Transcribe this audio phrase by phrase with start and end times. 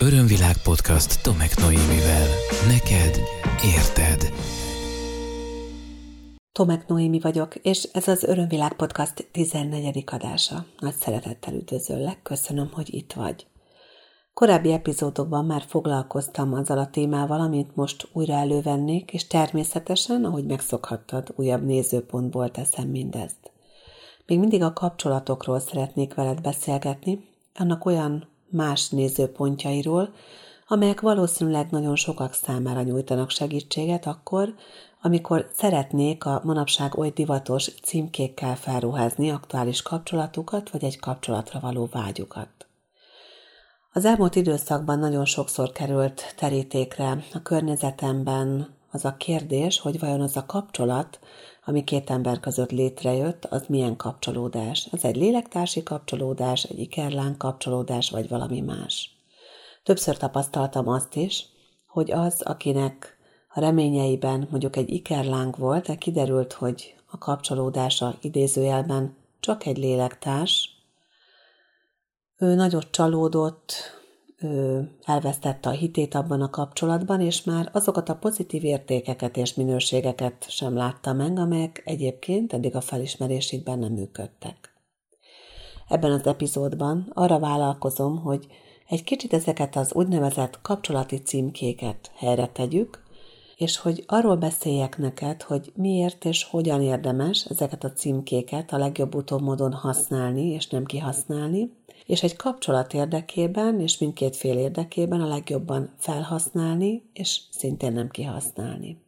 [0.00, 2.26] Örömvilág podcast Tomek Noémivel.
[2.66, 3.20] Neked
[3.64, 4.32] érted.
[6.52, 10.04] Tomek Noémi vagyok, és ez az Örömvilág podcast 14.
[10.06, 10.64] adása.
[10.78, 13.46] Nagy szeretettel üdvözöllek, köszönöm, hogy itt vagy.
[14.34, 21.32] Korábbi epizódokban már foglalkoztam azzal a témával, amit most újra elővennék, és természetesen, ahogy megszokhattad,
[21.36, 23.52] újabb nézőpontból teszem mindezt.
[24.26, 30.12] Még mindig a kapcsolatokról szeretnék veled beszélgetni, annak olyan más nézőpontjairól,
[30.66, 34.54] amelyek valószínűleg nagyon sokak számára nyújtanak segítséget akkor,
[35.02, 42.66] amikor szeretnék a manapság oly divatos címkékkel felruházni aktuális kapcsolatukat vagy egy kapcsolatra való vágyukat.
[43.92, 50.36] Az elmúlt időszakban nagyon sokszor került terítékre a környezetemben az a kérdés, hogy vajon az
[50.36, 51.18] a kapcsolat,
[51.68, 54.88] ami két ember között létrejött, az milyen kapcsolódás.
[54.92, 59.16] Ez egy lélektársi kapcsolódás, egy ikerlán kapcsolódás, vagy valami más.
[59.82, 61.46] Többször tapasztaltam azt is,
[61.86, 63.16] hogy az, akinek
[63.48, 70.70] a reményeiben mondjuk egy ikerláng volt, de kiderült, hogy a kapcsolódása idézőjelben csak egy lélektárs,
[72.36, 73.72] ő nagyot csalódott,
[74.42, 80.46] ő elvesztette a hitét abban a kapcsolatban, és már azokat a pozitív értékeket és minőségeket
[80.48, 84.72] sem látta meg, amelyek egyébként eddig a felismerésükben nem működtek.
[85.88, 88.46] Ebben az epizódban arra vállalkozom, hogy
[88.88, 93.02] egy kicsit ezeket az úgynevezett kapcsolati címkéket helyre tegyük,
[93.58, 99.14] és hogy arról beszéljek neked, hogy miért és hogyan érdemes ezeket a címkéket a legjobb
[99.14, 101.72] utómódon használni és nem kihasználni,
[102.06, 109.02] és egy kapcsolat érdekében és mindkét fél érdekében a legjobban felhasználni és szintén nem kihasználni.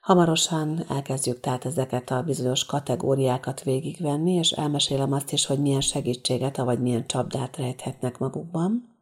[0.00, 6.56] Hamarosan elkezdjük tehát ezeket a bizonyos kategóriákat végigvenni, és elmesélem azt is, hogy milyen segítséget,
[6.56, 8.96] vagy milyen csapdát rejthetnek magukban.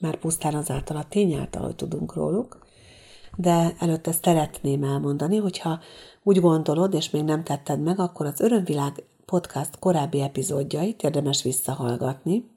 [0.00, 2.66] Már pusztán azáltal a tény által, hogy tudunk róluk,
[3.36, 5.80] de előtte szeretném elmondani, hogyha
[6.22, 12.50] úgy gondolod, és még nem tetted meg, akkor az Örömvilág podcast korábbi epizódjait érdemes visszahallgatni,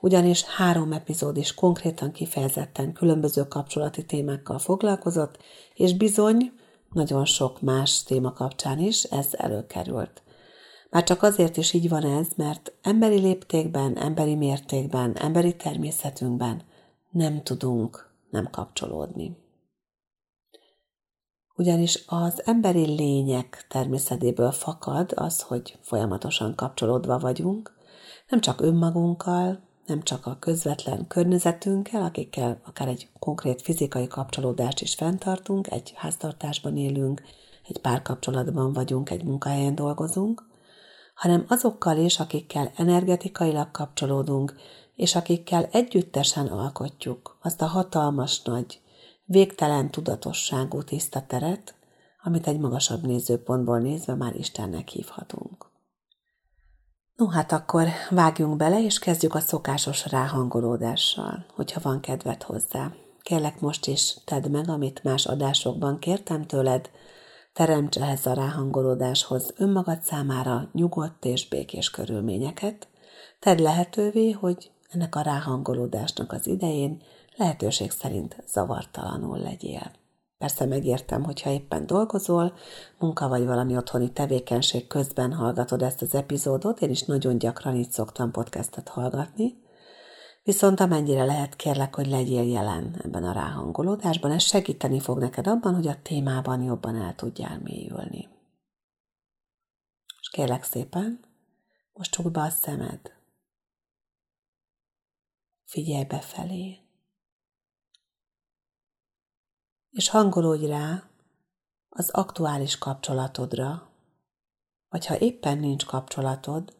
[0.00, 5.38] ugyanis három epizód is konkrétan kifejezetten különböző kapcsolati témákkal foglalkozott,
[5.74, 6.52] és bizony
[6.92, 10.22] nagyon sok más téma kapcsán is ez előkerült.
[10.90, 16.62] Már csak azért is így van ez, mert emberi léptékben, emberi mértékben, emberi természetünkben
[17.10, 19.43] nem tudunk nem kapcsolódni
[21.56, 27.72] ugyanis az emberi lények természetéből fakad az, hogy folyamatosan kapcsolódva vagyunk,
[28.28, 34.94] nem csak önmagunkkal, nem csak a közvetlen környezetünkkel, akikkel akár egy konkrét fizikai kapcsolódást is
[34.94, 37.22] fenntartunk, egy háztartásban élünk,
[37.68, 40.42] egy párkapcsolatban vagyunk, egy munkahelyen dolgozunk,
[41.14, 44.54] hanem azokkal is, akikkel energetikailag kapcsolódunk,
[44.96, 48.80] és akikkel együttesen alkotjuk azt a hatalmas nagy
[49.24, 51.74] végtelen tudatosságú tiszta teret,
[52.22, 55.72] amit egy magasabb nézőpontból nézve már Istennek hívhatunk.
[57.16, 62.92] No hát akkor vágjunk bele, és kezdjük a szokásos ráhangolódással, hogyha van kedved hozzá.
[63.22, 66.90] Kérlek most is tedd meg, amit más adásokban kértem tőled,
[67.52, 72.88] teremts ehhez a ráhangolódáshoz önmagad számára nyugodt és békés körülményeket,
[73.40, 77.02] tedd lehetővé, hogy ennek a ráhangolódásnak az idején
[77.36, 79.92] lehetőség szerint zavartalanul legyél.
[80.38, 82.54] Persze megértem, hogyha éppen dolgozol,
[82.98, 87.90] munka vagy valami otthoni tevékenység közben hallgatod ezt az epizódot, én is nagyon gyakran így
[87.90, 89.62] szoktam podcastet hallgatni,
[90.42, 95.74] viszont amennyire lehet, kérlek, hogy legyél jelen ebben a ráhangolódásban, ez segíteni fog neked abban,
[95.74, 98.28] hogy a témában jobban el tudjál mélyülni.
[100.20, 101.20] És kérlek szépen,
[101.92, 103.00] most csukd be a szemed.
[105.64, 106.83] Figyelj befelé
[109.94, 111.10] és hangolódj rá
[111.88, 113.90] az aktuális kapcsolatodra,
[114.88, 116.76] vagy ha éppen nincs kapcsolatod,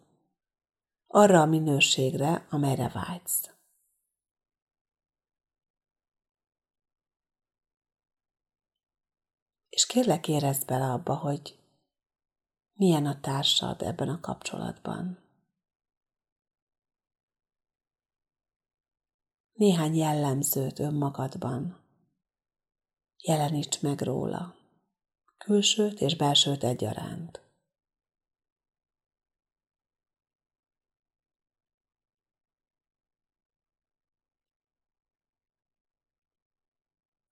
[1.06, 3.50] arra a minőségre, amelyre vágysz.
[9.68, 11.58] És kérlek érezd bele abba, hogy
[12.72, 15.18] milyen a társad ebben a kapcsolatban.
[19.52, 21.83] Néhány jellemzőt önmagadban
[23.26, 24.54] jeleníts meg róla,
[25.38, 27.42] külsőt és belsőt egyaránt.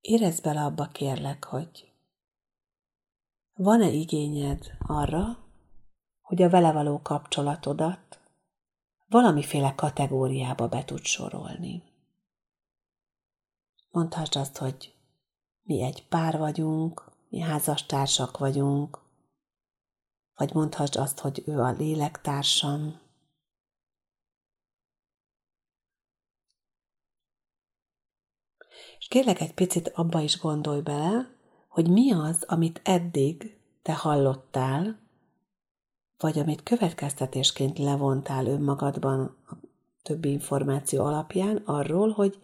[0.01, 1.93] Érezd bele abba kérlek, hogy
[3.53, 5.39] van-e igényed arra,
[6.21, 8.21] hogy a vele való kapcsolatodat
[9.07, 11.83] valamiféle kategóriába be tud sorolni.
[13.91, 15.02] Mondhatsz azt, hogy
[15.63, 18.99] mi egy pár vagyunk, mi házastársak vagyunk,
[20.35, 23.01] vagy mondhatsz azt, hogy ő a lélektársam.
[28.99, 31.37] És kérlek egy picit abba is gondolj bele,
[31.69, 34.99] hogy mi az, amit eddig te hallottál,
[36.17, 39.55] vagy amit következtetésként levontál önmagadban a
[40.03, 42.41] többi információ alapján arról, hogy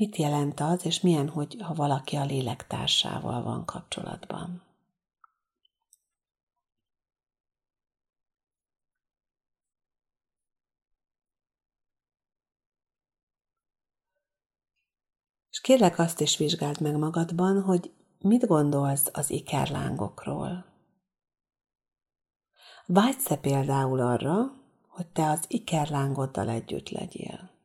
[0.00, 4.62] mit jelent az, és milyen, hogy ha valaki a lélektársával van kapcsolatban.
[15.50, 20.64] És kérlek azt is vizsgáld meg magadban, hogy mit gondolsz az ikerlángokról.
[22.86, 24.52] Vágysz-e például arra,
[24.88, 27.59] hogy te az ikerlángoddal együtt legyél?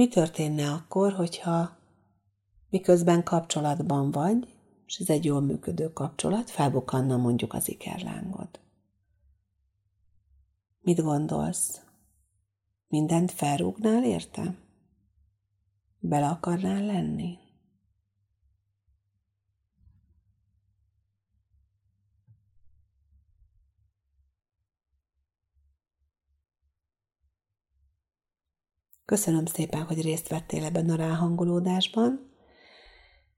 [0.00, 1.76] Mi történne akkor, hogyha
[2.70, 4.56] miközben kapcsolatban vagy,
[4.86, 8.48] és ez egy jól működő kapcsolat, felbukanna mondjuk az ikerlángod?
[10.80, 11.80] Mit gondolsz?
[12.88, 14.54] Mindent felrúgnál érte?
[15.98, 17.38] Bele akarnál lenni?
[29.10, 32.30] Köszönöm szépen, hogy részt vettél ebben a ráhangolódásban,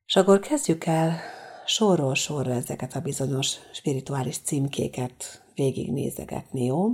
[0.06, 1.20] és akkor kezdjük el
[1.66, 6.88] sorról sorra ezeket a bizonyos spirituális címkéket végignézegetni, jó?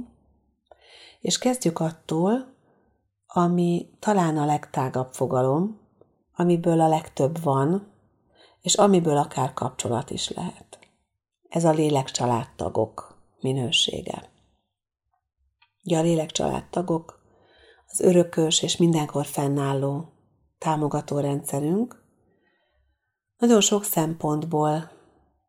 [1.20, 2.54] És kezdjük attól,
[3.26, 5.80] ami talán a legtágabb fogalom,
[6.34, 7.92] amiből a legtöbb van,
[8.60, 10.78] és amiből akár kapcsolat is lehet.
[11.48, 14.30] Ez a lélekcsaládtagok minősége.
[15.84, 17.17] Ugye a lélekcsaládtagok
[17.90, 20.12] az örökös és mindenkor fennálló
[20.58, 22.02] támogató rendszerünk,
[23.38, 24.90] nagyon sok szempontból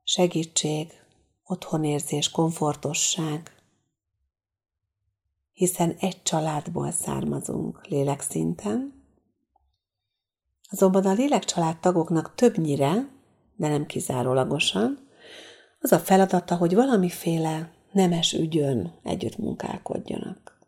[0.04, 0.92] segítség,
[1.44, 3.52] otthonérzés, komfortosság,
[5.52, 9.04] hiszen egy családból származunk lélekszinten,
[10.70, 13.10] azonban a lélekcsalád tagoknak többnyire,
[13.56, 15.08] de nem kizárólagosan,
[15.80, 20.59] az a feladata, hogy valamiféle nemes ügyön együtt munkálkodjanak.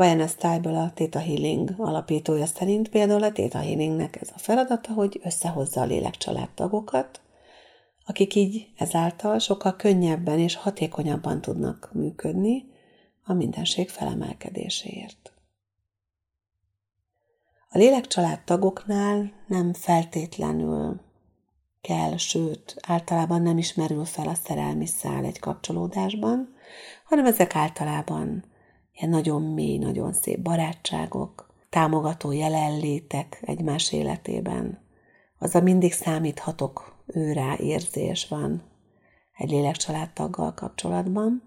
[0.00, 5.20] Vajon Style-ből a Theta Healing alapítója szerint például a Theta Healingnek ez a feladata, hogy
[5.24, 7.20] összehozza a lélekcsaládtagokat,
[8.04, 12.64] akik így ezáltal sokkal könnyebben és hatékonyabban tudnak működni
[13.24, 15.32] a mindenség felemelkedéséért.
[17.68, 21.00] A lélekcsaládtagoknál nem feltétlenül
[21.80, 26.54] kell, sőt, általában nem ismerül fel a szerelmi szál egy kapcsolódásban,
[27.04, 28.49] hanem ezek általában
[29.00, 34.78] ilyen nagyon mély, nagyon szép barátságok, támogató jelenlétek egymás életében.
[35.38, 38.62] Az a mindig számíthatok őrá érzés van
[39.36, 41.42] egy lélekcsaládtaggal kapcsolatban.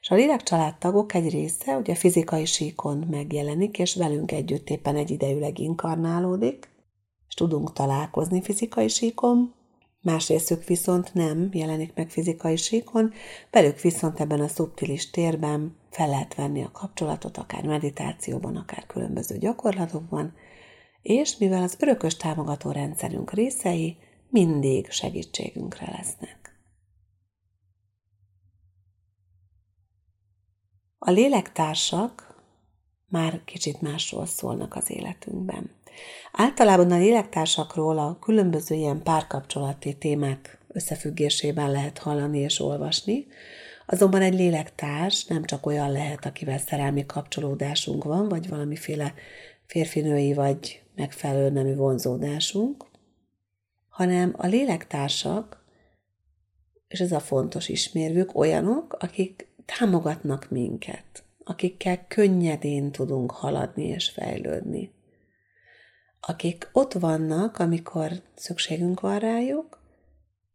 [0.00, 5.58] És a lélekcsaládtagok egy része ugye fizikai síkon megjelenik, és velünk együtt éppen egy idejűleg
[5.58, 6.68] inkarnálódik,
[7.28, 9.54] és tudunk találkozni fizikai síkon,
[10.06, 10.32] Más
[10.66, 13.12] viszont nem jelenik meg fizikai síkon,
[13.50, 19.38] velük viszont ebben a szubtilis térben fel lehet venni a kapcsolatot, akár meditációban, akár különböző
[19.38, 20.34] gyakorlatokban,
[21.02, 23.96] és mivel az örökös támogató rendszerünk részei,
[24.28, 26.58] mindig segítségünkre lesznek.
[30.98, 32.42] A lélektársak
[33.08, 35.70] már kicsit másról szólnak az életünkben.
[36.32, 43.26] Általában a lélektársakról a különböző ilyen párkapcsolati témák összefüggésében lehet hallani és olvasni,
[43.86, 49.14] azonban egy lélektárs nem csak olyan lehet, akivel szerelmi kapcsolódásunk van, vagy valamiféle
[49.66, 52.84] férfinői vagy megfelelő nemű vonzódásunk,
[53.88, 55.64] hanem a lélektársak,
[56.88, 64.94] és ez a fontos ismérvük, olyanok, akik támogatnak minket, akikkel könnyedén tudunk haladni és fejlődni.
[66.20, 69.78] Akik ott vannak, amikor szükségünk van rájuk,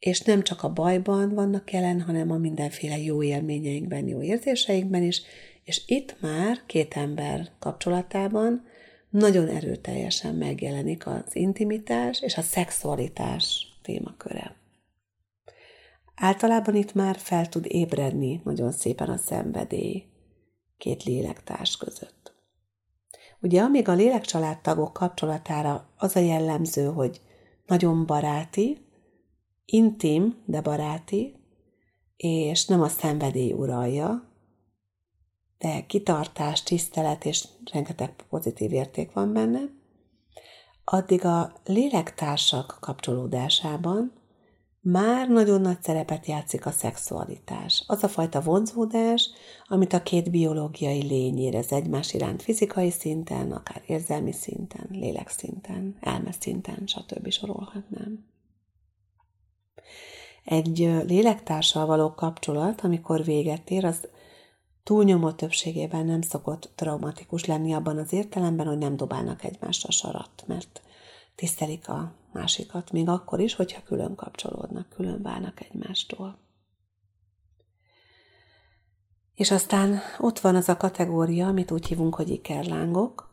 [0.02, 5.22] és nem csak a bajban vannak jelen, hanem a mindenféle jó élményeinkben, jó érzéseinkben is,
[5.64, 8.66] és itt már két ember kapcsolatában
[9.10, 14.56] nagyon erőteljesen megjelenik az intimitás és a szexualitás témaköre.
[16.16, 20.04] Általában itt már fel tud ébredni nagyon szépen a szenvedély
[20.78, 22.34] két lélektárs között.
[23.42, 27.22] Ugye amíg a lélekcsaládtagok kapcsolatára az a jellemző, hogy
[27.66, 28.90] nagyon baráti,
[29.74, 31.36] intim, de baráti,
[32.16, 34.30] és nem a szenvedély uralja,
[35.58, 39.60] de kitartás, tisztelet és rengeteg pozitív érték van benne,
[40.84, 44.14] addig a lélektársak kapcsolódásában
[44.82, 47.84] már nagyon nagy szerepet játszik a szexualitás.
[47.88, 49.30] Az a fajta vonzódás,
[49.68, 56.84] amit a két biológiai lény érez egymás iránt fizikai szinten, akár érzelmi szinten, lélekszinten, elmeszinten,
[56.86, 57.30] stb.
[57.30, 58.31] sorolhatnám.
[60.44, 64.08] Egy lélektársal való kapcsolat, amikor véget ér, az
[64.84, 70.82] túlnyomó többségében nem szokott traumatikus lenni abban az értelemben, hogy nem dobálnak egymásra sarat, mert
[71.36, 76.38] tisztelik a másikat, még akkor is, hogyha külön kapcsolódnak, külön válnak egymástól.
[79.36, 83.30] És aztán ott van az a kategória, amit úgy hívunk, hogy ikerlángok,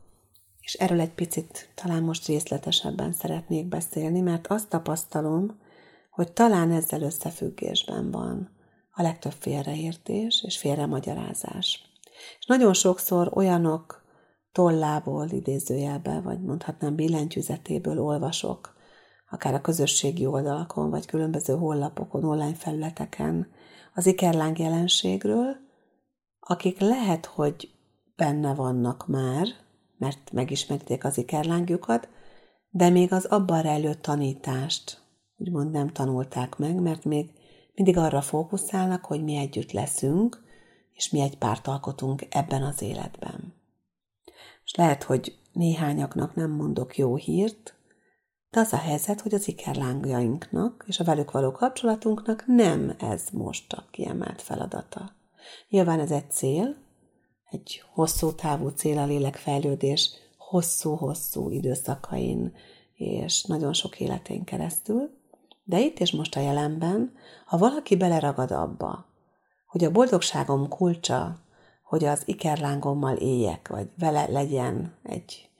[0.61, 5.61] és erről egy picit talán most részletesebben szeretnék beszélni, mert azt tapasztalom,
[6.19, 8.51] hogy talán ezzel összefüggésben van
[8.91, 11.93] a legtöbb félreértés és félremagyarázás.
[12.39, 14.05] És nagyon sokszor olyanok
[14.53, 18.75] tollából, idézőjelbe, vagy mondhatnám billentyűzetéből olvasok,
[19.31, 23.49] akár a közösségi oldalakon, vagy különböző hollapokon, online felületeken
[23.95, 25.57] az ikerláng jelenségről,
[26.41, 27.71] akik lehet, hogy
[28.17, 29.47] benne vannak már,
[29.99, 32.09] mert megismerték az ikerlángjukat,
[32.71, 35.07] de még az abban rejlő tanítást,
[35.38, 37.30] úgymond nem tanulták meg, mert még
[37.75, 40.42] mindig arra fókuszálnak, hogy mi együtt leszünk,
[40.92, 43.54] és mi egy párt alkotunk ebben az életben.
[44.64, 47.75] És lehet, hogy néhányaknak nem mondok jó hírt,
[48.50, 53.73] de az a helyzet, hogy az ikerlángjainknak és a velük való kapcsolatunknak nem ez most
[53.73, 55.12] a kiemelt feladata.
[55.68, 56.76] Nyilván ez egy cél,
[57.50, 62.52] egy hosszú távú cél a lélekfejlődés hosszú-hosszú időszakain
[62.95, 65.18] és nagyon sok életén keresztül,
[65.69, 67.15] de itt és most a jelenben,
[67.47, 69.07] ha valaki beleragad abba,
[69.67, 71.39] hogy a boldogságom kulcsa,
[71.83, 75.51] hogy az ikerlángommal éljek, vagy vele legyen egy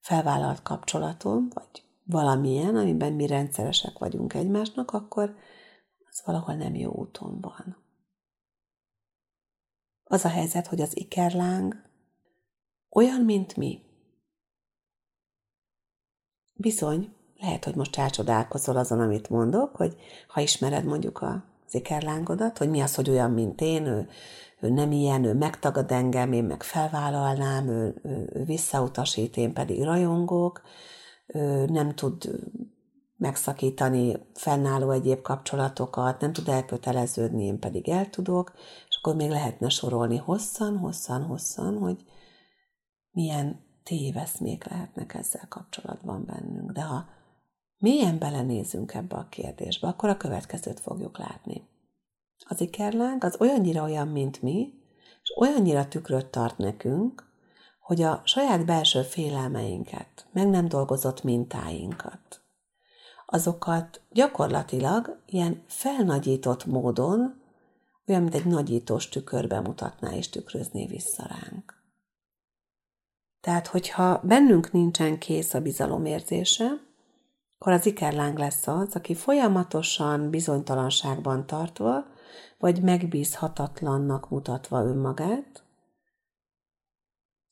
[0.00, 5.36] felvállalt kapcsolatom, vagy valamilyen, amiben mi rendszeresek vagyunk egymásnak, akkor
[6.10, 7.76] az valahol nem jó úton van.
[10.04, 11.82] Az a helyzet, hogy az ikerláng
[12.90, 13.82] olyan, mint mi.
[16.52, 19.96] Bizony, lehet, hogy most elcsodálkozol azon, amit mondok, hogy
[20.28, 24.08] ha ismered mondjuk a ikerlángodat, hogy mi az, hogy olyan, mint én, ő,
[24.60, 29.82] ő nem ilyen, ő megtagad engem, én meg felvállalnám, ő, ő, ő visszautasít, én pedig
[29.82, 30.62] rajongok,
[31.26, 32.30] ő nem tud
[33.16, 38.52] megszakítani fennálló egyéb kapcsolatokat, nem tud elköteleződni, én pedig el tudok,
[38.88, 42.04] és akkor még lehetne sorolni hosszan, hosszan, hosszan, hogy
[43.10, 46.72] milyen téveszmék lehetnek ezzel kapcsolatban bennünk.
[46.72, 47.04] De ha
[47.78, 51.68] mélyen belenézünk ebbe a kérdésbe, akkor a következőt fogjuk látni.
[52.48, 54.72] Az ikerlánk az olyannyira olyan, mint mi,
[55.22, 57.24] és olyannyira tükröt tart nekünk,
[57.80, 62.40] hogy a saját belső félelmeinket, meg nem dolgozott mintáinkat,
[63.26, 67.44] azokat gyakorlatilag ilyen felnagyított módon,
[68.06, 71.74] olyan, mint egy nagyítós tükörbe mutatná és tükrözné vissza ránk.
[73.40, 76.85] Tehát, hogyha bennünk nincsen kész a bizalomérzése,
[77.58, 82.04] akkor az ikerláng lesz az, aki folyamatosan bizonytalanságban tartva,
[82.58, 85.64] vagy megbízhatatlannak mutatva önmagát,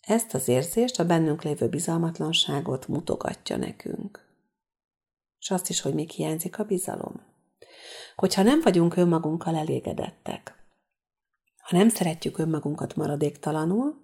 [0.06, 4.26] ezt az érzést, a bennünk lévő bizalmatlanságot mutogatja nekünk.
[5.38, 7.20] És azt is, hogy még hiányzik a bizalom.
[8.16, 10.54] Hogyha nem vagyunk önmagunkkal elégedettek,
[11.62, 14.02] ha nem szeretjük önmagunkat maradéktalanul,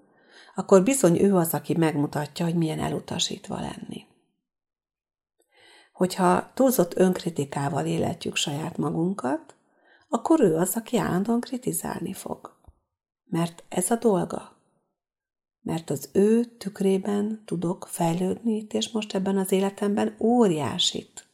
[0.54, 4.06] akkor bizony ő az, aki megmutatja, hogy milyen elutasítva lenni.
[6.00, 9.54] Hogyha túlzott önkritikával életjük saját magunkat,
[10.08, 12.56] akkor ő az, aki állandóan kritizálni fog.
[13.24, 14.58] Mert ez a dolga
[15.62, 21.26] mert az ő tükrében tudok fejlődni és most ebben az életemben óriásit.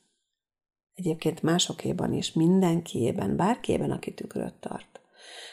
[0.95, 5.01] Egyébként másokéban is, mindenkiében, bárkiében, aki tükröt tart.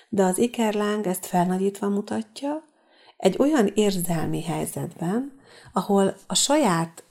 [0.09, 2.63] De az ikerláng ezt felnagyítva mutatja,
[3.17, 5.39] egy olyan érzelmi helyzetben,
[5.73, 7.03] ahol a saját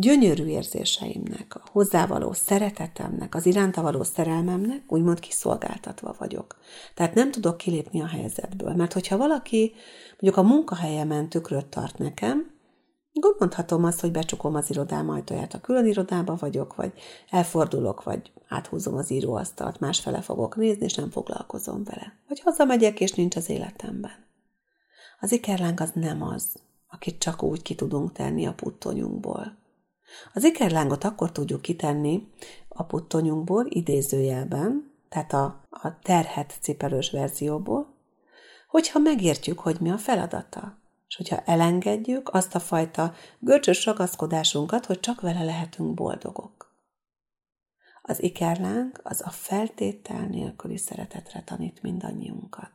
[0.00, 6.56] gyönyörű érzéseimnek, a hozzávaló szeretetemnek, az iránta való szerelmemnek úgymond kiszolgáltatva vagyok.
[6.94, 9.72] Tehát nem tudok kilépni a helyzetből, mert hogyha valaki
[10.10, 12.56] mondjuk a munkahelyemen tükröt tart nekem,
[13.12, 16.92] akkor mondhatom azt, hogy becsukom az irodám ajtóját, a külön irodába vagyok, vagy
[17.30, 22.12] elfordulok, vagy áthúzom az íróasztalt, másfele fogok nézni, és nem foglalkozom vele.
[22.28, 24.26] Vagy hazamegyek, és nincs az életemben.
[25.20, 26.54] Az ikerlánk az nem az,
[26.88, 29.57] akit csak úgy ki tudunk tenni a puttonyunkból.
[30.32, 32.32] Az ikerlángot akkor tudjuk kitenni
[32.68, 37.94] a puttonyunkból idézőjelben, tehát a, a terhet cipelős verzióból,
[38.68, 45.00] hogyha megértjük, hogy mi a feladata, és hogyha elengedjük azt a fajta görcsös ragaszkodásunkat, hogy
[45.00, 46.76] csak vele lehetünk boldogok.
[48.02, 52.72] Az ikerlánk az a feltétel nélküli szeretetre tanít mindannyiunkat.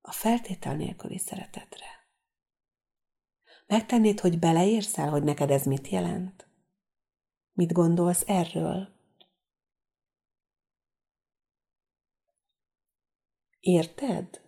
[0.00, 2.01] A feltétel nélküli szeretetre.
[3.72, 6.48] Megtennéd, hogy beleérsz el, hogy neked ez mit jelent?
[7.52, 8.88] Mit gondolsz erről?
[13.60, 14.40] Érted,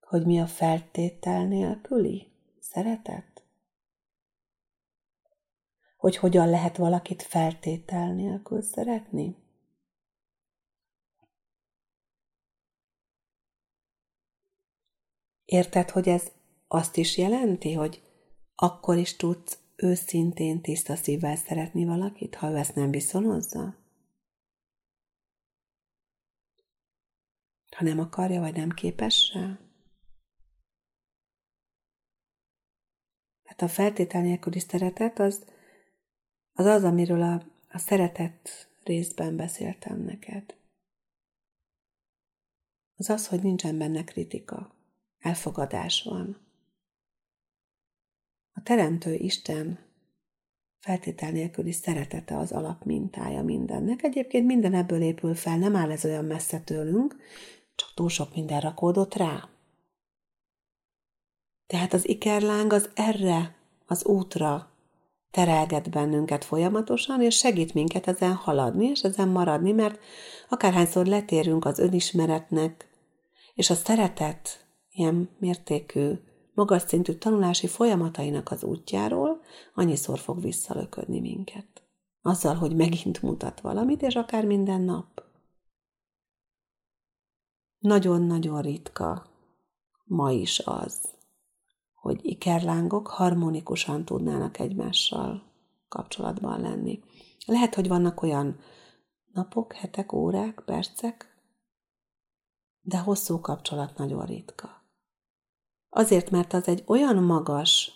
[0.00, 3.44] hogy mi a feltétel nélküli szeretet?
[5.96, 9.36] Hogy hogyan lehet valakit feltétel nélkül szeretni?
[15.44, 16.32] Érted, hogy ez
[16.68, 18.05] azt is jelenti, hogy
[18.56, 23.76] akkor is tudsz őszintén tiszta szívvel szeretni valakit, ha ő ezt nem viszonozza?
[27.76, 29.58] Ha nem akarja, vagy nem képes rá?
[33.44, 35.44] Hát a feltétel nélküli szeretet az
[36.52, 40.56] az, az amiről a, a szeretet részben beszéltem neked.
[42.96, 44.74] Az az, hogy nincsen benne kritika,
[45.18, 46.45] elfogadás van.
[48.66, 49.78] Teremtő Isten
[50.78, 54.02] feltétel nélküli szeretete az alapmintája mindennek.
[54.02, 57.16] Egyébként minden ebből épül fel, nem áll ez olyan messze tőlünk,
[57.74, 59.48] csak túl sok minden rakódott rá.
[61.66, 63.56] Tehát az ikerláng az erre,
[63.86, 64.70] az útra
[65.30, 69.98] terelget bennünket folyamatosan, és segít minket ezen haladni, és ezen maradni, mert
[70.48, 72.88] akárhányszor letérünk az önismeretnek,
[73.54, 76.12] és a szeretet ilyen mértékű,
[76.56, 79.40] magas szintű tanulási folyamatainak az útjáról,
[79.74, 81.82] annyiszor fog visszalöködni minket.
[82.22, 85.22] Azzal, hogy megint mutat valamit, és akár minden nap.
[87.78, 89.26] Nagyon-nagyon ritka
[90.04, 91.08] ma is az,
[91.94, 95.42] hogy ikerlángok harmonikusan tudnának egymással
[95.88, 97.02] kapcsolatban lenni.
[97.46, 98.58] Lehet, hogy vannak olyan
[99.32, 101.36] napok, hetek, órák, percek,
[102.80, 104.85] de hosszú kapcsolat nagyon ritka.
[105.96, 107.92] Azért, mert az egy olyan magas,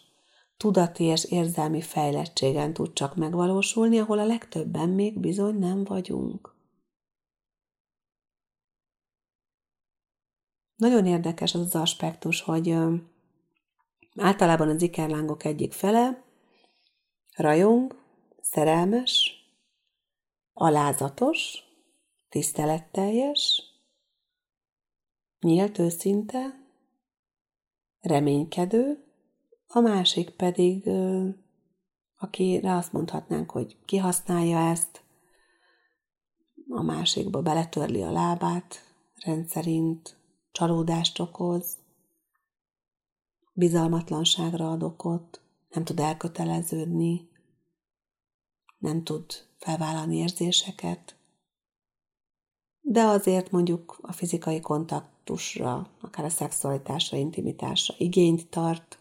[0.56, 6.54] tudati és érzelmi fejlettségen tud csak megvalósulni, ahol a legtöbben még bizony nem vagyunk.
[10.76, 12.76] Nagyon érdekes az az aspektus, hogy
[14.16, 16.24] Általában az ikerlángok egyik fele
[17.36, 17.96] rajong,
[18.40, 19.34] szerelmes,
[20.52, 21.64] alázatos,
[22.28, 23.62] tiszteletteljes,
[25.40, 26.60] nyílt, őszinte,
[28.00, 29.04] reménykedő,
[29.66, 30.90] a másik pedig,
[32.16, 35.04] akire azt mondhatnánk, hogy kihasználja ezt,
[36.68, 40.16] a másikba beletörli a lábát, rendszerint
[40.52, 41.78] csalódást okoz,
[43.52, 47.28] bizalmatlanságra ad okot, nem tud elköteleződni,
[48.78, 49.24] nem tud
[49.56, 51.16] felvállalni érzéseket,
[52.80, 54.60] de azért mondjuk a fizikai
[55.30, 58.98] kontaktusra, akár a szexualitásra, intimitásra igényt tart,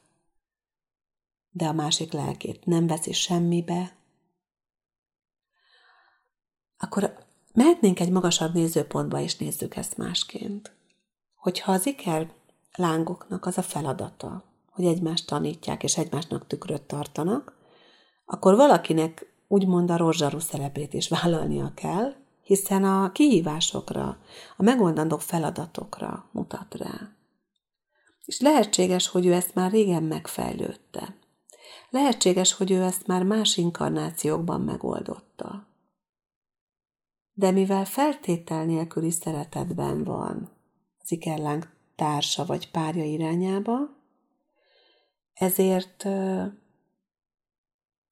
[1.51, 3.97] de a másik lelkét nem veszi semmibe,
[6.77, 10.71] akkor mehetnénk egy magasabb nézőpontba, és nézzük ezt másként.
[11.35, 12.31] Hogyha az iker
[12.75, 17.57] lángoknak az a feladata, hogy egymást tanítják és egymásnak tükröt tartanak,
[18.25, 22.13] akkor valakinek úgymond a rozsarú szerepét is vállalnia kell,
[22.49, 24.17] hiszen a kihívásokra,
[24.57, 27.11] a megoldandó feladatokra mutat rá.
[28.25, 31.15] És lehetséges, hogy ő ezt már régen megfejlődte.
[31.89, 35.67] Lehetséges, hogy ő ezt már más inkarnációkban megoldotta.
[37.33, 40.49] De mivel feltétel nélküli szeretetben van
[41.01, 43.77] az ikerlánk társa vagy párja irányába,
[45.33, 46.07] ezért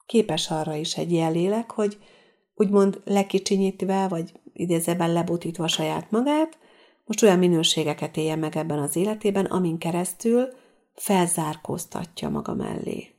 [0.05, 1.97] képes arra is egy ilyen lélek, hogy
[2.57, 6.57] úgymond lekicsinyítve, vagy idézőben lebutítva saját magát,
[7.05, 10.47] most olyan minőségeket éljen meg ebben az életében, amin keresztül
[10.93, 13.11] felzárkóztatja maga mellé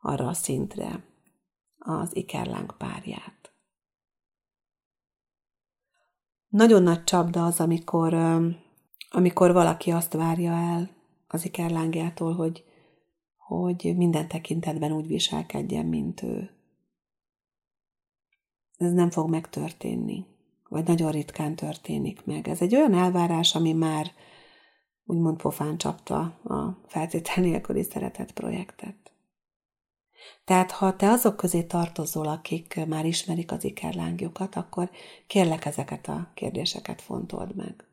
[0.00, 1.04] arra a szintre
[1.78, 3.52] az ikerlánk párját.
[6.48, 8.14] Nagyon nagy csapda az, amikor,
[9.10, 10.90] amikor valaki azt várja el
[11.26, 12.64] az ikerlángjától, hogy
[13.54, 16.50] hogy minden tekintetben úgy viselkedjen, mint ő.
[18.82, 20.26] Ez nem fog megtörténni,
[20.68, 22.48] vagy nagyon ritkán történik meg.
[22.48, 24.12] Ez egy olyan elvárás, ami már
[25.04, 29.12] úgymond pofán csapta a feltétel nélküli szeretett projektet.
[30.44, 34.90] Tehát, ha te azok közé tartozol, akik már ismerik az ikerlángjukat, akkor
[35.26, 37.84] kérlek ezeket a kérdéseket fontold meg.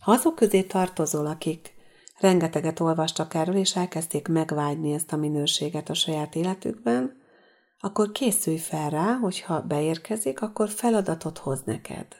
[0.00, 1.74] Ha azok közé tartozol, akik
[2.18, 7.19] rengeteget olvastak erről, és elkezdték megvágyni ezt a minőséget a saját életükben,
[7.82, 12.14] akkor készülj fel rá, hogyha beérkezik, akkor feladatot hoz neked.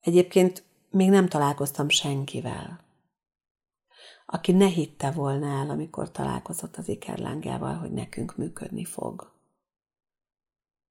[0.00, 2.84] Egyébként még nem találkoztam senkivel,
[4.26, 9.32] aki ne hitte volna el, amikor találkozott az ikerlángjával, hogy nekünk működni fog.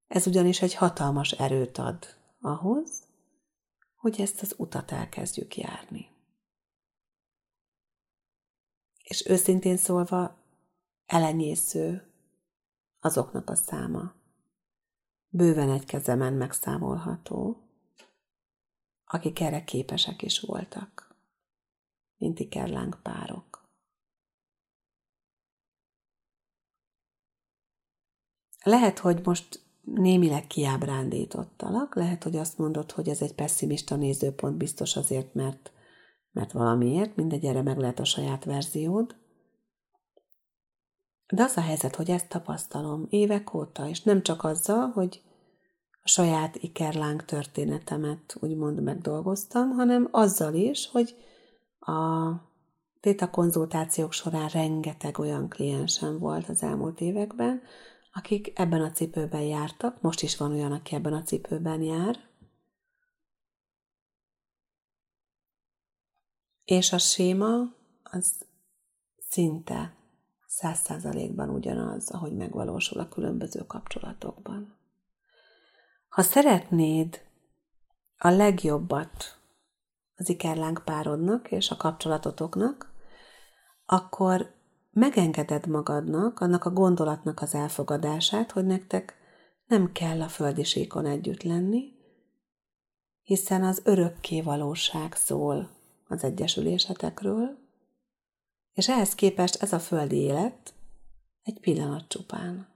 [0.08, 2.06] Ez ugyanis egy hatalmas erőt ad
[2.42, 3.04] ahhoz,
[3.96, 6.08] hogy ezt az utat elkezdjük járni.
[9.04, 10.38] És őszintén szólva
[11.06, 12.15] elenyésző
[13.06, 14.14] azoknak a száma.
[15.28, 17.58] Bőven egy kezemen megszámolható,
[19.06, 21.16] akik erre képesek is voltak,
[22.18, 23.70] mint ikerláng párok.
[28.64, 34.96] Lehet, hogy most némileg kiábrándítottalak, lehet, hogy azt mondod, hogy ez egy pessimista nézőpont biztos
[34.96, 35.72] azért, mert,
[36.32, 39.16] mert valamiért, mindegy, erre meg lehet a saját verziód,
[41.28, 45.22] de az a helyzet, hogy ezt tapasztalom évek óta, és nem csak azzal, hogy
[46.02, 51.16] a saját ikerláng történetemet úgymond megdolgoztam, hanem azzal is, hogy
[51.80, 52.32] a
[53.00, 57.62] téta konzultációk során rengeteg olyan kliensem volt az elmúlt években,
[58.14, 62.20] akik ebben a cipőben jártak, most is van olyan, aki ebben a cipőben jár,
[66.64, 68.46] és a séma az
[69.30, 69.95] szinte
[70.56, 74.78] száz százalékban ugyanaz, ahogy megvalósul a különböző kapcsolatokban.
[76.08, 77.22] Ha szeretnéd
[78.18, 79.40] a legjobbat
[80.16, 82.92] az ikerlánk párodnak és a kapcsolatotoknak,
[83.86, 84.54] akkor
[84.92, 89.16] megengeded magadnak annak a gondolatnak az elfogadását, hogy nektek
[89.68, 91.94] nem kell a földi síkon együtt lenni,
[93.22, 95.70] hiszen az örökké valóság szól
[96.08, 97.65] az egyesülésetekről,
[98.76, 100.74] és ehhez képest ez a földi élet
[101.44, 102.68] egy pillanat csupán.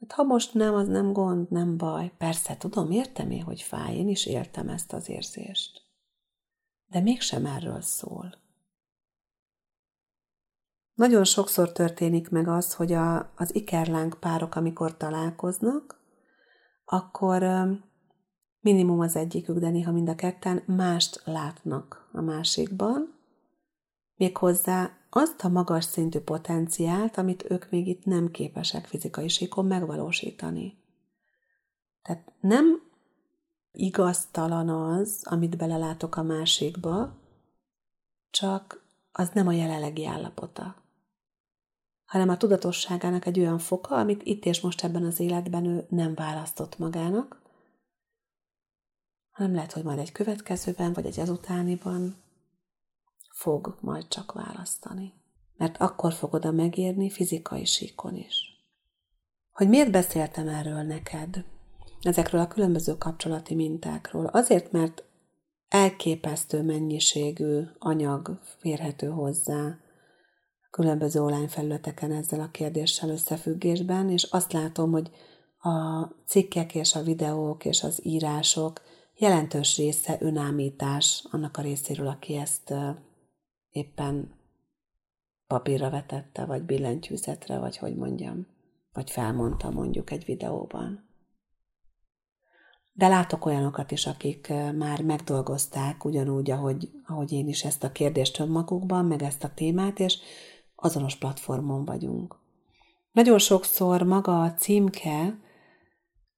[0.00, 2.12] Hát ha most nem, az nem gond, nem baj.
[2.18, 5.82] Persze, tudom, értem én, hogy fáj, én is éltem ezt az érzést.
[6.86, 8.34] De mégsem erről szól.
[10.94, 16.00] Nagyon sokszor történik meg az, hogy a, az ikerlánk párok, amikor találkoznak,
[16.84, 17.44] akkor
[18.60, 23.15] minimum az egyikük, de néha mind a ketten mást látnak a másikban,
[24.16, 30.78] méghozzá azt a magas szintű potenciált, amit ők még itt nem képesek fizikai síkon megvalósítani.
[32.02, 32.82] Tehát nem
[33.72, 37.16] igaztalan az, amit belelátok a másikba,
[38.30, 40.76] csak az nem a jelenlegi állapota,
[42.04, 46.14] hanem a tudatosságának egy olyan foka, amit itt és most ebben az életben ő nem
[46.14, 47.40] választott magának,
[49.30, 52.16] hanem lehet, hogy majd egy következőben, vagy egy ezutániban
[53.36, 55.12] fog majd csak választani.
[55.56, 58.64] Mert akkor fogod a megérni fizikai síkon is.
[59.52, 61.44] Hogy miért beszéltem erről neked?
[62.00, 64.26] Ezekről a különböző kapcsolati mintákról.
[64.26, 65.04] Azért, mert
[65.68, 69.78] elképesztő mennyiségű anyag férhető hozzá
[70.70, 75.10] különböző online felületeken ezzel a kérdéssel összefüggésben, és azt látom, hogy
[75.58, 78.80] a cikkek és a videók és az írások
[79.14, 82.74] jelentős része önámítás annak a részéről, aki ezt
[83.76, 84.34] éppen
[85.46, 88.46] papírra vetette, vagy billentyűzetre, vagy hogy mondjam,
[88.92, 91.04] vagy felmondta mondjuk egy videóban.
[92.92, 98.38] De látok olyanokat is, akik már megdolgozták ugyanúgy, ahogy, ahogy én is ezt a kérdést
[98.38, 100.18] önmagukban, meg ezt a témát, és
[100.74, 102.38] azonos platformon vagyunk.
[103.12, 105.38] Nagyon sokszor maga a címke,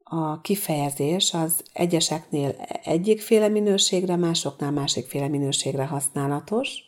[0.02, 2.50] a kifejezés az egyeseknél
[2.82, 6.87] egyikféle minőségre, másoknál másikféle minőségre használatos,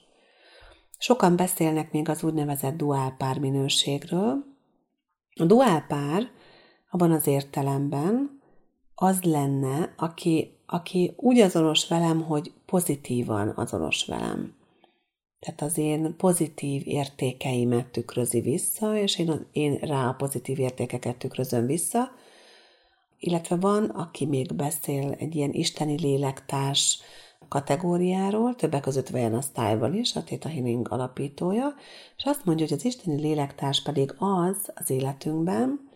[1.02, 4.44] Sokan beszélnek még az úgynevezett duálpár minőségről.
[5.34, 6.30] A duálpár
[6.90, 8.40] abban az értelemben
[8.94, 14.54] az lenne, aki, aki úgy azonos velem, hogy pozitívan azonos velem.
[15.38, 21.66] Tehát az én pozitív értékeimet tükrözi vissza, és én, én rá a pozitív értékeket tükrözöm
[21.66, 22.10] vissza,
[23.18, 26.98] illetve van, aki még beszél egy ilyen isteni lélektárs
[27.48, 31.74] kategóriáról, többek között Vajana Style-val is, a Theta Healing alapítója,
[32.16, 35.88] és azt mondja, hogy az isteni lélektárs pedig az az életünkben,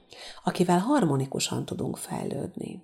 [0.45, 2.83] akivel harmonikusan tudunk fejlődni.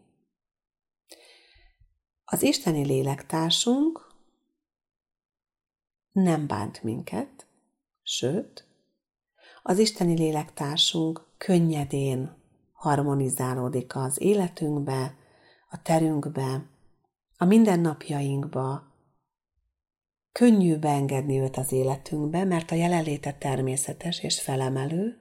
[2.24, 4.06] Az isteni lélektársunk
[6.12, 7.46] nem bánt minket,
[8.02, 8.64] sőt,
[9.62, 12.36] Az isteni lélektársunk könnyedén
[12.72, 15.14] harmonizálódik az életünkbe,
[15.70, 16.64] a terünkbe,
[17.42, 18.92] a mindennapjainkba.
[20.32, 25.18] Könnyű beengedni őt az életünkbe, mert a jelenléte természetes és felemelő.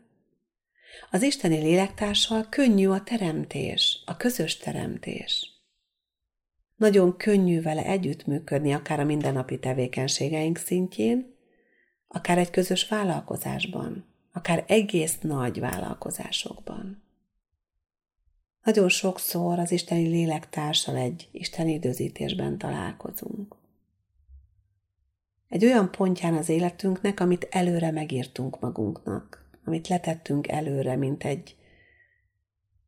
[1.12, 5.52] Az isteni lélektársal könnyű a teremtés, a közös teremtés.
[6.76, 11.36] Nagyon könnyű vele együttműködni, akár a mindennapi tevékenységeink szintjén,
[12.08, 17.09] akár egy közös vállalkozásban, akár egész nagy vállalkozásokban.
[18.70, 23.56] Nagyon sokszor az isteni lélektársal egy isteni időzítésben találkozunk.
[25.48, 31.56] Egy olyan pontján az életünknek, amit előre megírtunk magunknak, amit letettünk előre, mint egy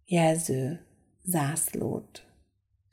[0.05, 0.85] jelző,
[1.23, 2.25] zászlót,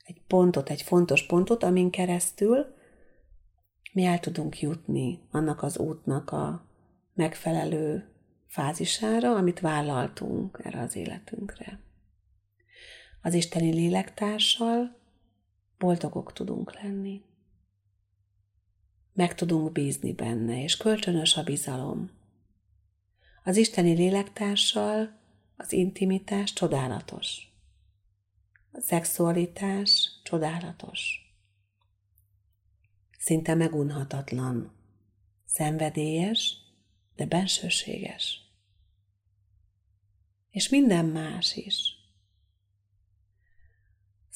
[0.05, 2.65] egy pontot, egy fontos pontot, amin keresztül
[3.93, 6.65] mi el tudunk jutni annak az útnak a
[7.13, 8.09] megfelelő
[8.47, 11.87] fázisára, amit vállaltunk erre az életünkre.
[13.21, 14.97] Az isteni lélektársal
[15.77, 17.21] boldogok tudunk lenni.
[19.13, 22.11] Meg tudunk bízni benne, és kölcsönös a bizalom.
[23.43, 25.19] Az isteni lélektársal
[25.57, 27.53] az intimitás csodálatos.
[28.71, 31.29] A szexualitás csodálatos.
[33.17, 34.71] Szinte megunhatatlan,
[35.45, 36.57] szenvedélyes,
[37.15, 38.41] de bensőséges.
[40.49, 41.98] És minden más is.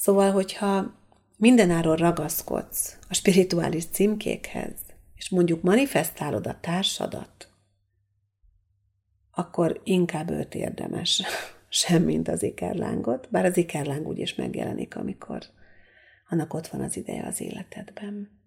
[0.04, 0.94] Szóval, hogyha
[1.38, 4.74] mindenáron ragaszkodsz a spirituális címkékhez,
[5.16, 7.50] és mondjuk manifestálod a társadat,
[9.32, 11.24] akkor inkább őt érdemes,
[11.70, 15.44] semmint az ikerlángot, bár az ikerláng úgy is megjelenik, amikor
[16.30, 18.43] annak ott van az ideje az életedben.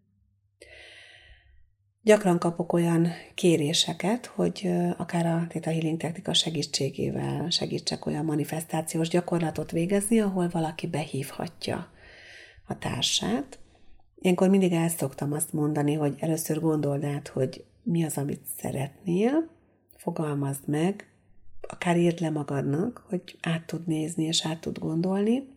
[2.07, 9.71] Gyakran kapok olyan kéréseket, hogy akár a Theta Healing technika segítségével segítsek olyan manifestációs gyakorlatot
[9.71, 11.91] végezni, ahol valaki behívhatja
[12.67, 13.59] a társát.
[14.19, 19.49] Ilyenkor mindig el szoktam azt mondani, hogy először gondold át, hogy mi az, amit szeretnél,
[19.97, 21.11] fogalmazd meg,
[21.61, 25.49] akár írd le magadnak, hogy át tud nézni és át tud gondolni,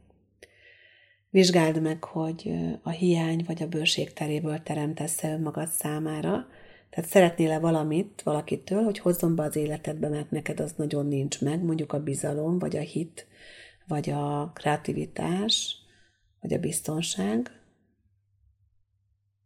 [1.31, 2.51] Vizsgáld meg, hogy
[2.83, 6.47] a hiány vagy a bőség teréből teremtesz-e önmagad számára,
[6.89, 11.63] tehát szeretnél-e valamit valakitől, hogy hozzon be az életedbe, mert neked az nagyon nincs meg,
[11.63, 13.27] mondjuk a bizalom, vagy a hit,
[13.87, 15.75] vagy a kreativitás,
[16.41, 17.51] vagy a biztonság.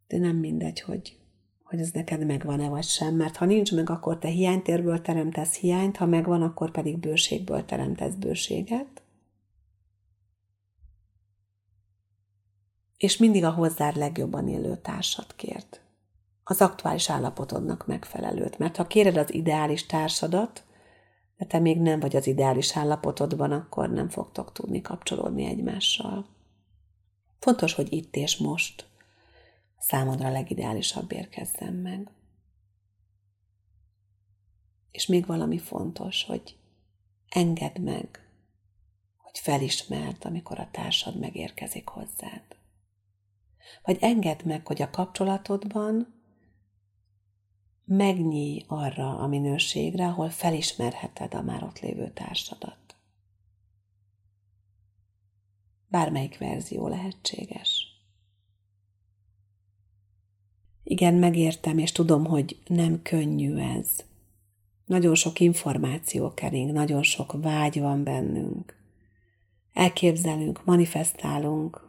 [0.07, 1.17] De nem mindegy, hogy,
[1.63, 5.97] hogy ez neked megvan-e vagy sem, mert ha nincs meg, akkor te hiánytérből teremtesz hiányt,
[5.97, 9.02] ha megvan, akkor pedig bőségből teremtesz bőséget.
[13.03, 15.81] És mindig a hozzád legjobban élő társat kért.
[16.43, 20.63] Az aktuális állapotodnak megfelelőt, mert ha kéred az ideális társadat,
[21.37, 26.25] de te még nem vagy az ideális állapotodban, akkor nem fogtok tudni kapcsolódni egymással.
[27.39, 28.85] Fontos, hogy itt és most
[29.79, 32.09] számodra a legideálisabb érkezzen meg.
[34.91, 36.57] És még valami fontos, hogy
[37.29, 38.27] engedd meg,
[39.17, 42.52] hogy felismerd, amikor a társad megérkezik hozzád.
[43.83, 46.13] Vagy engedd meg, hogy a kapcsolatodban
[47.85, 52.95] megnyíj arra a minőségre, ahol felismerheted a már ott lévő társadat.
[55.87, 57.87] Bármelyik verzió lehetséges.
[60.83, 63.89] Igen, megértem, és tudom, hogy nem könnyű ez.
[64.85, 68.77] Nagyon sok információ kering, nagyon sok vágy van bennünk.
[69.73, 71.82] Elképzelünk, manifestálunk,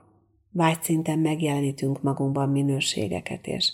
[0.55, 3.73] vágyszinten megjelenítünk magunkban minőségeket, és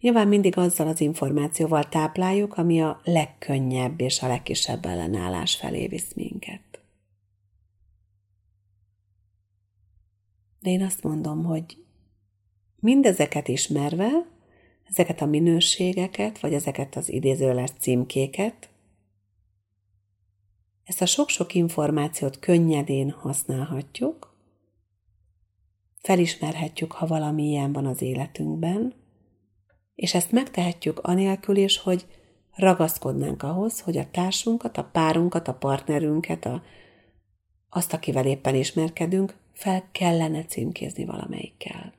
[0.00, 6.14] nyilván mindig azzal az információval tápláljuk, ami a legkönnyebb és a legkisebb ellenállás felé visz
[6.14, 6.60] minket.
[10.60, 11.84] De én azt mondom, hogy
[12.80, 14.10] mindezeket ismerve,
[14.88, 18.68] ezeket a minőségeket, vagy ezeket az idézőles címkéket,
[20.84, 24.29] ezt a sok-sok információt könnyedén használhatjuk,
[26.00, 28.94] felismerhetjük, ha valami ilyen van az életünkben,
[29.94, 32.06] és ezt megtehetjük anélkül is, hogy
[32.54, 36.62] ragaszkodnánk ahhoz, hogy a társunkat, a párunkat, a partnerünket, a,
[37.68, 41.92] azt, akivel éppen ismerkedünk, fel kellene címkézni valamelyikkel.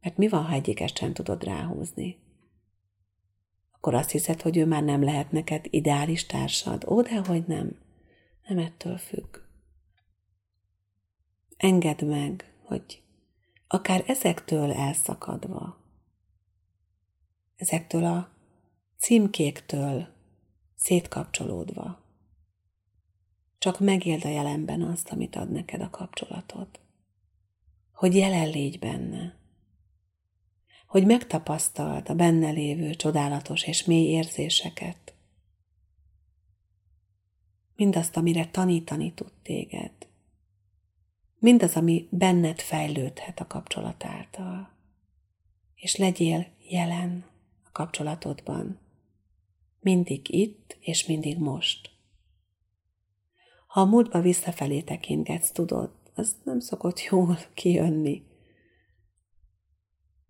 [0.00, 2.18] Mert mi van, ha egyiket sem tudod ráhúzni?
[3.72, 6.84] Akkor azt hiszed, hogy ő már nem lehet neked ideális társad?
[6.88, 7.78] Ó, de hogy nem.
[8.48, 9.36] Nem ettől függ.
[11.56, 13.02] Engedd meg, hogy
[13.66, 15.76] akár ezektől elszakadva,
[17.56, 18.30] ezektől a
[18.98, 20.08] címkéktől
[20.74, 22.02] szétkapcsolódva.
[23.58, 26.68] Csak megéld a jelenben azt, amit ad neked a kapcsolatod.
[27.92, 29.38] Hogy jelen légy benne.
[30.86, 35.14] Hogy megtapasztald a benne lévő csodálatos és mély érzéseket.
[37.76, 40.09] Mindazt, amire tanítani tud téged.
[41.40, 44.70] Mindaz, ami benned fejlődhet a kapcsolat által.
[45.74, 47.24] És legyél jelen
[47.64, 48.78] a kapcsolatodban.
[49.80, 51.90] Mindig itt és mindig most.
[53.66, 58.22] Ha a múltba visszafelé tekintgetsz, tudod, az nem szokott jól kijönni.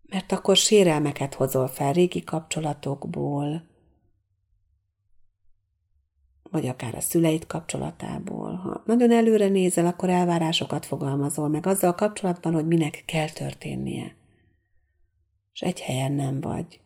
[0.03, 3.69] Mert akkor sérelmeket hozol fel régi kapcsolatokból,
[6.50, 8.54] vagy akár a szüleid kapcsolatából.
[8.54, 14.16] Ha nagyon előre nézel, akkor elvárásokat fogalmazol meg azzal kapcsolatban, hogy minek kell történnie.
[15.52, 16.80] És egy helyen nem vagy,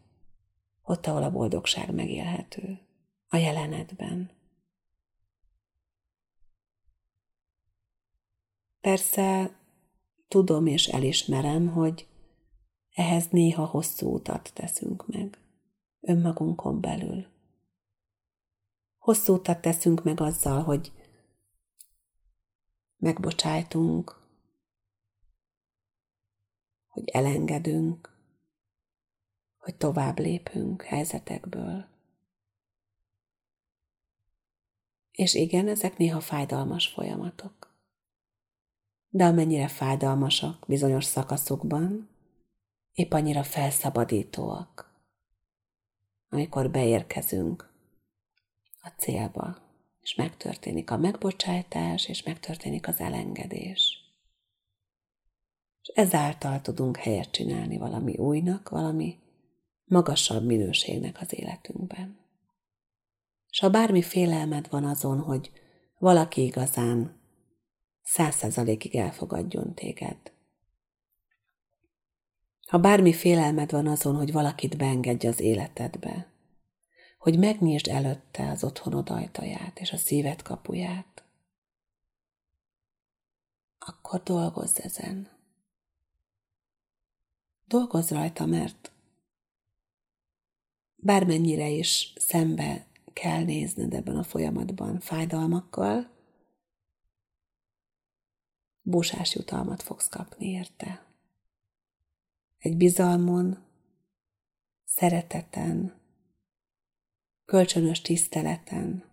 [0.83, 2.79] ott, ahol a boldogság megélhető,
[3.29, 4.31] a jelenetben.
[8.81, 9.59] Persze
[10.29, 12.07] tudom és elismerem, hogy
[12.95, 15.39] ehhez néha hosszú utat teszünk meg,
[16.01, 17.34] önmagunkon belül.
[19.05, 20.93] Hosszú utat teszünk meg azzal, hogy
[22.97, 24.21] megbocsájtunk,
[26.89, 28.17] hogy elengedünk,
[29.59, 31.87] hogy tovább lépünk helyzetekből.
[35.11, 37.65] És igen, ezek néha fájdalmas folyamatok
[39.15, 42.09] de amennyire fájdalmasak bizonyos szakaszokban,
[42.93, 44.95] épp annyira felszabadítóak,
[46.29, 47.74] amikor beérkezünk
[48.85, 49.57] a célba,
[50.01, 53.99] és megtörténik a megbocsájtás, és megtörténik az elengedés.
[55.83, 59.19] És ezáltal tudunk helyet csinálni valami újnak, valami
[59.85, 62.19] magasabb minőségnek az életünkben.
[63.49, 65.53] És ha bármi félelmed van azon, hogy
[65.99, 67.21] valaki igazán
[68.03, 70.33] száz százalékig elfogadjon téged.
[72.69, 76.34] Ha bármi félelmed van azon, hogy valakit beengedj az életedbe,
[77.25, 81.25] hogy megnyisd előtte az otthonod ajtaját és a szíved kapuját,
[83.79, 85.29] akkor dolgozz ezen.
[87.67, 88.93] Dolgozz rajta, mert
[90.97, 96.11] bármennyire is szembe kell nézned ebben a folyamatban fájdalmakkal,
[98.83, 101.07] búsás jutalmat fogsz kapni érte.
[102.59, 103.65] Egy bizalmon,
[104.85, 106.03] szereteten,
[107.45, 109.05] kölcsönös tiszteleten,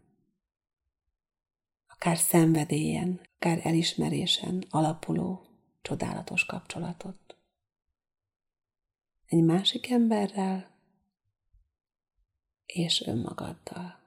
[1.88, 5.46] akár szenvedélyen, akár elismerésen alapuló
[5.82, 7.38] csodálatos kapcsolatot.
[9.26, 10.72] Egy másik emberrel
[12.66, 14.00] és önmagaddal.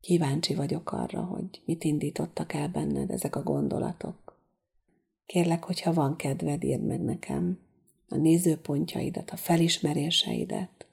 [0.00, 4.40] Kíváncsi vagyok arra, hogy mit indítottak el benned ezek a gondolatok.
[5.26, 7.63] Kérlek, hogyha van kedved, írd meg nekem
[8.14, 10.86] a nézőpontjaidat, a felismeréseidet.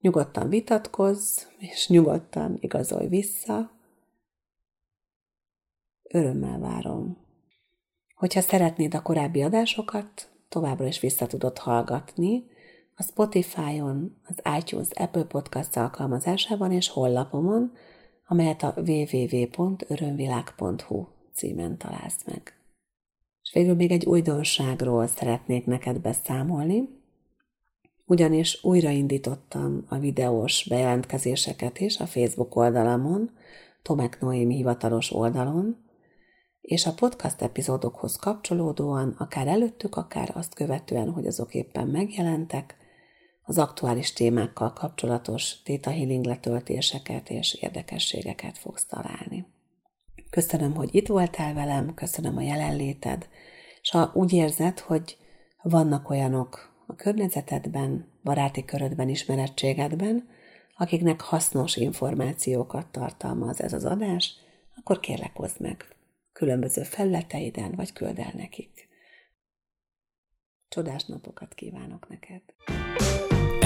[0.00, 3.70] Nyugodtan vitatkozz, és nyugodtan igazolj vissza.
[6.02, 7.16] Örömmel várom.
[8.14, 12.44] Hogyha szeretnéd a korábbi adásokat, továbbra is vissza tudod hallgatni,
[12.94, 17.72] a Spotify-on, az iTunes Apple Podcast alkalmazásában és hollapomon,
[18.26, 22.55] amelyet a www.örömvilág.hu címen találsz meg.
[23.46, 26.88] És végül még egy újdonságról szeretnék neked beszámolni,
[28.06, 33.30] ugyanis újraindítottam a videós bejelentkezéseket is a Facebook oldalamon,
[33.82, 35.76] Tomek Noémi hivatalos oldalon,
[36.60, 42.76] és a podcast epizódokhoz kapcsolódóan, akár előttük, akár azt követően, hogy azok éppen megjelentek,
[43.42, 49.46] az aktuális témákkal kapcsolatos Theta Healing letöltéseket és érdekességeket fogsz találni.
[50.36, 53.28] Köszönöm, hogy itt voltál velem, köszönöm a jelenléted,
[53.80, 55.16] és ha úgy érzed, hogy
[55.62, 60.28] vannak olyanok a környezetedben, baráti körödben, ismerettségedben,
[60.74, 64.34] akiknek hasznos információkat tartalmaz ez az adás,
[64.74, 65.96] akkor kérlek hozd meg
[66.32, 68.88] különböző felületeiden, vagy küld el nekik.
[70.68, 72.42] Csodás napokat kívánok neked!